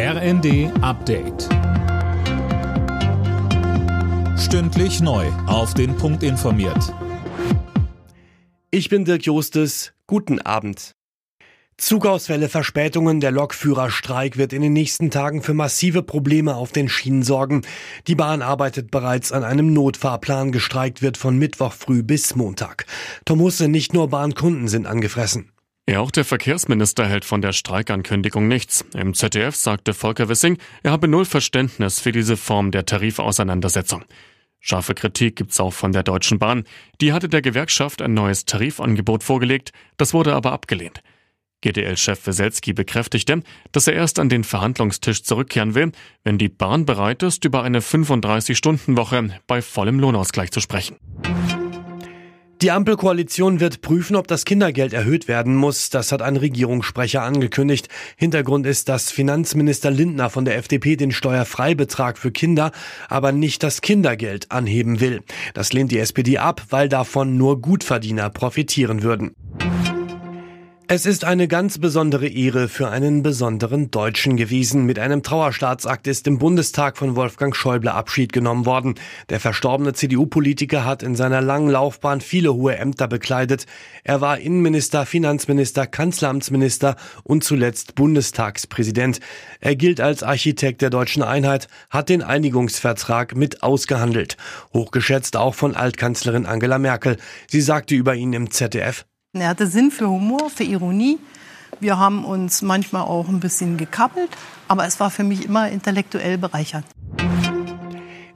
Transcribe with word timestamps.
RND 0.00 0.70
Update. 0.80 1.48
Stündlich 4.38 5.00
neu. 5.00 5.26
Auf 5.48 5.74
den 5.74 5.96
Punkt 5.96 6.22
informiert. 6.22 6.94
Ich 8.70 8.90
bin 8.90 9.04
Dirk 9.04 9.26
Jostes. 9.26 9.92
Guten 10.06 10.40
Abend. 10.40 10.94
Zugausfälle, 11.78 12.48
Verspätungen, 12.48 13.18
der 13.18 13.32
Lokführerstreik 13.32 14.36
wird 14.36 14.52
in 14.52 14.62
den 14.62 14.72
nächsten 14.72 15.10
Tagen 15.10 15.42
für 15.42 15.54
massive 15.54 16.04
Probleme 16.04 16.54
auf 16.54 16.70
den 16.70 16.88
Schienen 16.88 17.24
sorgen. 17.24 17.62
Die 18.06 18.14
Bahn 18.14 18.40
arbeitet 18.40 18.92
bereits 18.92 19.32
an 19.32 19.42
einem 19.42 19.72
Notfahrplan. 19.72 20.52
Gestreikt 20.52 21.02
wird 21.02 21.16
von 21.16 21.36
Mittwoch 21.36 21.72
früh 21.72 22.04
bis 22.04 22.36
Montag. 22.36 22.86
Tom 23.24 23.40
Husse, 23.40 23.66
nicht 23.66 23.94
nur 23.94 24.06
Bahnkunden 24.06 24.68
sind 24.68 24.86
angefressen. 24.86 25.50
Ja, 25.88 26.00
auch 26.00 26.10
der 26.10 26.26
Verkehrsminister 26.26 27.06
hält 27.06 27.24
von 27.24 27.40
der 27.40 27.54
Streikankündigung 27.54 28.46
nichts. 28.46 28.84
Im 28.94 29.14
ZDF 29.14 29.56
sagte 29.56 29.94
Volker 29.94 30.28
Wissing, 30.28 30.58
er 30.82 30.90
habe 30.90 31.08
null 31.08 31.24
Verständnis 31.24 31.98
für 31.98 32.12
diese 32.12 32.36
Form 32.36 32.72
der 32.72 32.84
Tarifauseinandersetzung. 32.84 34.04
Scharfe 34.60 34.92
Kritik 34.92 35.36
gibt's 35.36 35.58
auch 35.60 35.72
von 35.72 35.92
der 35.92 36.02
Deutschen 36.02 36.38
Bahn. 36.38 36.64
Die 37.00 37.14
hatte 37.14 37.30
der 37.30 37.40
Gewerkschaft 37.40 38.02
ein 38.02 38.12
neues 38.12 38.44
Tarifangebot 38.44 39.22
vorgelegt, 39.22 39.72
das 39.96 40.12
wurde 40.12 40.34
aber 40.34 40.52
abgelehnt. 40.52 41.00
GDL-Chef 41.62 42.26
Weselski 42.26 42.74
bekräftigte, 42.74 43.42
dass 43.72 43.86
er 43.86 43.94
erst 43.94 44.18
an 44.18 44.28
den 44.28 44.44
Verhandlungstisch 44.44 45.22
zurückkehren 45.22 45.74
will, 45.74 45.92
wenn 46.22 46.36
die 46.36 46.50
Bahn 46.50 46.84
bereit 46.84 47.22
ist, 47.22 47.46
über 47.46 47.62
eine 47.62 47.80
35-Stunden-Woche 47.80 49.40
bei 49.46 49.62
vollem 49.62 50.00
Lohnausgleich 50.00 50.50
zu 50.50 50.60
sprechen. 50.60 50.96
Die 52.60 52.72
Ampelkoalition 52.72 53.60
wird 53.60 53.82
prüfen, 53.82 54.16
ob 54.16 54.26
das 54.26 54.44
Kindergeld 54.44 54.92
erhöht 54.92 55.28
werden 55.28 55.54
muss. 55.54 55.90
Das 55.90 56.10
hat 56.10 56.22
ein 56.22 56.36
Regierungssprecher 56.36 57.22
angekündigt. 57.22 57.88
Hintergrund 58.16 58.66
ist, 58.66 58.88
dass 58.88 59.12
Finanzminister 59.12 59.92
Lindner 59.92 60.28
von 60.28 60.44
der 60.44 60.56
FDP 60.56 60.96
den 60.96 61.12
Steuerfreibetrag 61.12 62.18
für 62.18 62.32
Kinder, 62.32 62.72
aber 63.08 63.30
nicht 63.30 63.62
das 63.62 63.80
Kindergeld 63.80 64.50
anheben 64.50 64.98
will. 64.98 65.22
Das 65.54 65.72
lehnt 65.72 65.92
die 65.92 66.00
SPD 66.00 66.38
ab, 66.38 66.62
weil 66.70 66.88
davon 66.88 67.36
nur 67.36 67.60
Gutverdiener 67.62 68.28
profitieren 68.28 69.04
würden. 69.04 69.36
Es 70.90 71.04
ist 71.04 71.26
eine 71.26 71.48
ganz 71.48 71.76
besondere 71.76 72.28
Ehre 72.28 72.66
für 72.66 72.88
einen 72.88 73.22
besonderen 73.22 73.90
Deutschen 73.90 74.38
gewesen. 74.38 74.86
Mit 74.86 74.98
einem 74.98 75.22
Trauerstaatsakt 75.22 76.06
ist 76.06 76.26
im 76.26 76.38
Bundestag 76.38 76.96
von 76.96 77.14
Wolfgang 77.14 77.54
Schäuble 77.54 77.92
Abschied 77.92 78.32
genommen 78.32 78.64
worden. 78.64 78.94
Der 79.28 79.38
verstorbene 79.38 79.92
CDU-Politiker 79.92 80.86
hat 80.86 81.02
in 81.02 81.14
seiner 81.14 81.42
langen 81.42 81.68
Laufbahn 81.68 82.22
viele 82.22 82.54
hohe 82.54 82.78
Ämter 82.78 83.06
bekleidet. 83.06 83.66
Er 84.02 84.22
war 84.22 84.38
Innenminister, 84.38 85.04
Finanzminister, 85.04 85.86
Kanzleramtsminister 85.86 86.96
und 87.22 87.44
zuletzt 87.44 87.94
Bundestagspräsident. 87.94 89.20
Er 89.60 89.76
gilt 89.76 90.00
als 90.00 90.22
Architekt 90.22 90.80
der 90.80 90.88
deutschen 90.88 91.22
Einheit, 91.22 91.68
hat 91.90 92.08
den 92.08 92.22
Einigungsvertrag 92.22 93.36
mit 93.36 93.62
ausgehandelt. 93.62 94.38
Hochgeschätzt 94.72 95.36
auch 95.36 95.54
von 95.54 95.76
Altkanzlerin 95.76 96.46
Angela 96.46 96.78
Merkel. 96.78 97.18
Sie 97.46 97.60
sagte 97.60 97.94
über 97.94 98.14
ihn 98.14 98.32
im 98.32 98.50
ZDF, 98.50 99.04
er 99.34 99.48
hatte 99.48 99.66
Sinn 99.66 99.90
für 99.90 100.08
Humor, 100.08 100.48
für 100.48 100.64
Ironie. 100.64 101.18
Wir 101.80 101.98
haben 101.98 102.24
uns 102.24 102.62
manchmal 102.62 103.02
auch 103.02 103.28
ein 103.28 103.40
bisschen 103.40 103.76
gekappelt, 103.76 104.30
aber 104.68 104.86
es 104.86 105.00
war 105.00 105.10
für 105.10 105.22
mich 105.22 105.44
immer 105.44 105.68
intellektuell 105.68 106.38
bereichernd. 106.38 106.86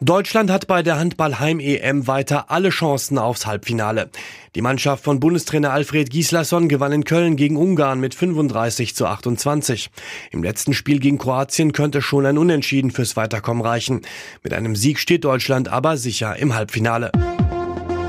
Deutschland 0.00 0.50
hat 0.50 0.66
bei 0.66 0.82
der 0.82 0.98
Handball-Heim-EM 0.98 2.08
weiter 2.08 2.50
alle 2.50 2.70
Chancen 2.70 3.18
aufs 3.18 3.46
Halbfinale. 3.46 4.10
Die 4.56 4.60
Mannschaft 4.60 5.04
von 5.04 5.20
Bundestrainer 5.20 5.72
Alfred 5.72 6.10
Gislason 6.10 6.68
gewann 6.68 6.90
in 6.90 7.04
Köln 7.04 7.36
gegen 7.36 7.56
Ungarn 7.56 8.00
mit 8.00 8.14
35 8.14 8.96
zu 8.96 9.06
28. 9.06 9.90
Im 10.32 10.42
letzten 10.42 10.74
Spiel 10.74 10.98
gegen 10.98 11.18
Kroatien 11.18 11.72
könnte 11.72 12.02
schon 12.02 12.26
ein 12.26 12.36
Unentschieden 12.36 12.90
fürs 12.90 13.16
Weiterkommen 13.16 13.64
reichen. 13.64 14.02
Mit 14.42 14.52
einem 14.52 14.74
Sieg 14.74 14.98
steht 14.98 15.24
Deutschland 15.24 15.68
aber 15.68 15.96
sicher 15.96 16.36
im 16.36 16.54
Halbfinale. 16.54 17.12